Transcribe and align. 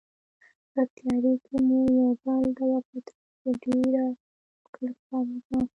په 0.71 0.81
تیارې 0.95 1.33
کې 1.45 1.55
مو 1.67 1.79
یو 1.97 2.09
بل 2.23 2.41
ته 2.57 2.63
وکتل 2.71 3.15
چې 3.43 3.49
ډېره 3.61 4.05
ښکلې 4.63 4.91
ښکارېده. 4.99 5.59